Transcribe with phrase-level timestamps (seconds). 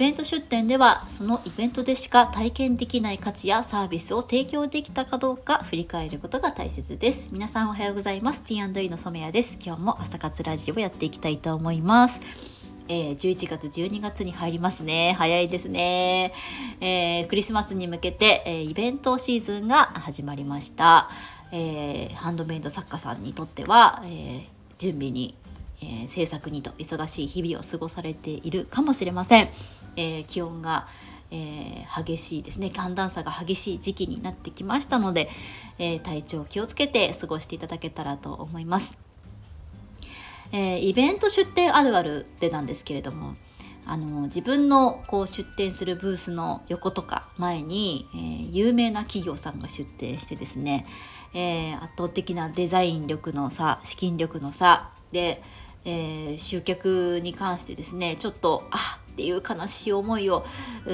[0.00, 7.28] ベント出店ではそのイベントでしか体験できない価値やサービスを提供できたかどうか振り返ることが大切です。
[7.32, 8.40] 皆さんおはようございます。
[8.40, 9.58] T&E の染谷です。
[9.62, 12.22] 今日も朝活ラジオをやっていきたいと思います。
[12.88, 15.14] えー、11月12月に入りますね。
[15.18, 16.32] 早いですね、
[16.80, 21.10] えー、クリスマスに向けて、えー、イベントシーズンが始まりました、
[21.52, 24.44] えー、ハンドメイド作家さんにとっては、えー、
[24.78, 25.34] 準備に
[25.82, 29.48] えー、制作にと忙しい日々を過ごされているかもしれません、
[29.96, 30.88] えー、気温が、
[31.30, 32.70] えー、激しいですね。
[32.70, 35.28] 寒暖差が激しい時期になってきましたので、
[35.78, 38.98] え体調気をつけて過ごしていただけたらと思います、
[40.52, 43.36] えイベント出店あるあるでなんですけれども
[43.86, 50.86] あの自分のこう出店するブースの横とか前に、えー、有名な企業さんが出店してですね、
[51.34, 55.42] えー、圧倒的なデザイン力の差資金力の差で、
[55.84, 60.44] えー、集客に関してですねちょっとあっていう悲しい思いを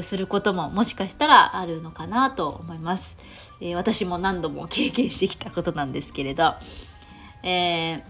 [0.00, 3.16] することももしかしたらあるのかなと思います、
[3.60, 6.54] えー、私も何度も経験してきたことなんですけれど、
[7.42, 8.02] えー、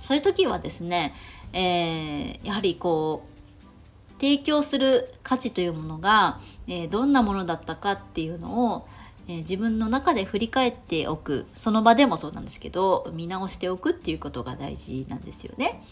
[0.00, 1.14] そういう時はですね、
[1.52, 8.88] えやはりこう提供する価値というものが、えどんなものだったかっていうのを
[9.28, 15.82] えー、自分の中で振り返っておくその場でもそうなんですけど見直しておくっていうことが大事なんですよね。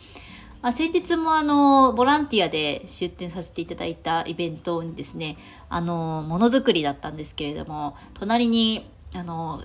[0.62, 5.38] まあ、先日もあのボランティアで出展させていただいたイベントにですね
[5.70, 9.62] あのものづくりだったんですけれども隣にあの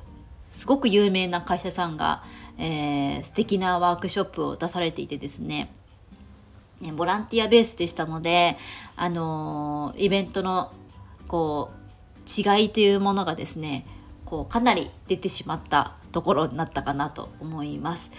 [0.51, 2.23] すごく有名な会社さんが、
[2.57, 5.69] えー、素敵なワークショップを出されていてですね
[6.95, 8.57] ボランティアベースでしたので
[8.95, 10.71] あのイベントの
[11.27, 11.84] こう
[12.25, 13.85] 違いというものがですね
[14.25, 18.11] こうかなり出てしまったところになったかなと思います。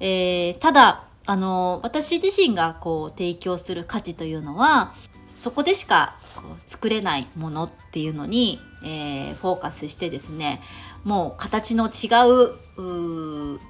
[0.00, 4.94] えー、ただあの私自身がこう提供する価値というのは
[5.28, 10.60] そこでしかこう作れないものっていうのに、えー、フォーカスしてですね
[11.04, 13.60] もう形の違うう、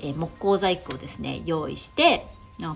[0.00, 2.26] えー、木工細工をですね用意して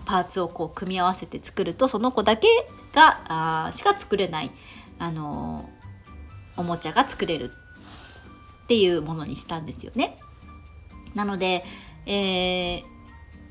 [0.05, 2.49] パーツをこう組み合わせて作るとその子だけ
[2.95, 4.51] があしか作れない、
[4.99, 5.69] あの
[6.57, 7.53] おもちゃが作れる
[8.65, 10.19] っていうものにしたんですよね。
[11.15, 11.65] なので、
[12.07, 12.85] えー、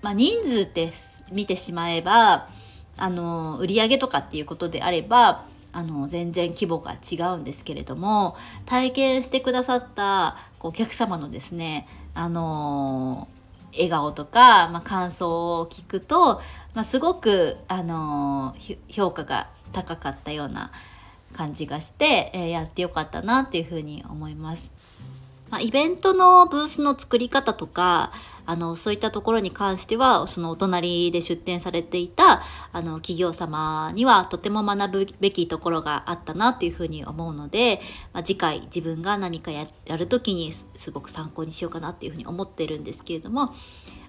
[0.01, 0.91] まあ、人数って
[1.31, 2.49] 見てしまえば
[2.97, 13.27] あの売上とかっていうことであればあの全然規模が違うんですけれども体験してくださったお客様のですねあの
[13.73, 16.41] 笑顔とか、まあ、感想を聞くと、
[16.73, 18.55] まあ、すごくあの
[18.87, 20.71] 評価が高かったような
[21.33, 24.71] 感じがして、えー、やってよかったなっていうふうに思います。
[25.49, 28.11] まあ、イベントのブースの作り方とか
[28.47, 32.41] あのそういったところに関してはそのお隣で出展されていた
[32.71, 37.81] あの企業様にはとても学ぶべきところがあったなっていうふうに思うので、
[38.13, 39.65] まあ、次回自分が何かや
[39.97, 43.53] る時にすごく参考にしようかなっていうふうに思ってるんですけれども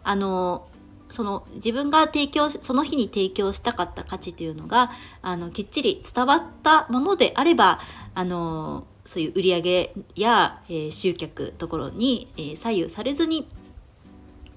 [0.03, 0.67] あの
[1.11, 4.91] その自分が提供その日に提供したかった価値というのが
[5.23, 7.81] あのきっちり伝わったものであれば
[8.15, 13.49] あのそういう売り上げや、えー、集客ところに、えー、左右されずに、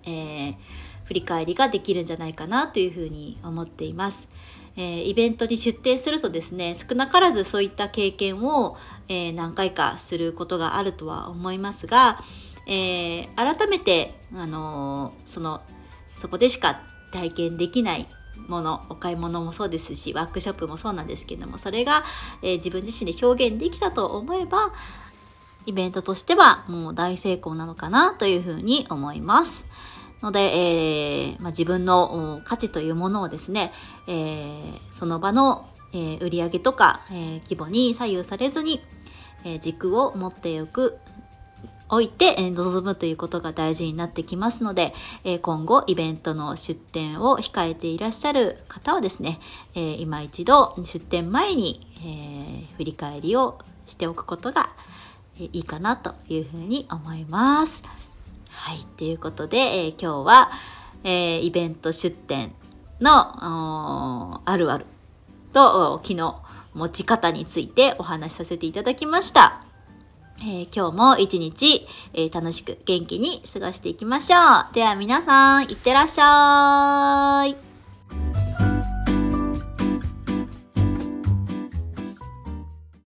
[0.05, 0.55] えー、
[1.05, 4.27] 振り返りができるんじゃないかなというふうに思っています。
[4.77, 8.77] えイベントに出展するとですね少なからずそういった経験を、
[9.09, 12.23] え何回かすることがあるとは思いますが、
[12.65, 15.61] え改めて、あのその
[16.19, 16.81] そこでしか
[17.11, 18.07] 体験できない
[18.47, 22.03] ものお買い物もそうですしワークショップもそうなんですけどもそれが、
[22.41, 24.73] えー、自分自身で表現できたと思えば
[25.65, 29.65] イベントとしてはもう大成功なのかなというふうに思います。
[30.21, 33.71] ので、えー、まあ、自分の価値というものをですね、
[34.07, 38.81] えー、その場の、え売上げとか、え規模に左右されずに、
[39.43, 40.97] え軸を持っておく
[41.89, 49.39] 置いて、え臨むということが大事になってきますので、え今後イベントの出店を控えていらっしゃる方はですね、
[49.75, 54.69] え今一度出店前に、え振り返りをしておくことが
[55.39, 57.83] いいかなというふうに思います。
[58.49, 60.51] はい、ということで、えー、今日は、
[61.03, 62.51] えー、イベント出店
[62.99, 64.85] のあるある
[65.53, 66.41] と気の
[66.73, 69.68] 持ち方についてお話しさせていただきました。
[70.41, 74.37] えー、今日も一日、えー、楽しく元気に過ごしていきましょ
[74.71, 74.73] う。
[74.73, 77.68] では皆さん、いってらっしゃい。